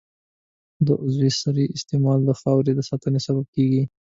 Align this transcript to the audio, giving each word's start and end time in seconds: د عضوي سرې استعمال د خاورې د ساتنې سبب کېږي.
د 0.85 0.87
عضوي 1.03 1.31
سرې 1.41 1.65
استعمال 1.77 2.19
د 2.25 2.31
خاورې 2.39 2.71
د 2.75 2.81
ساتنې 2.89 3.19
سبب 3.27 3.45
کېږي. 3.55 3.81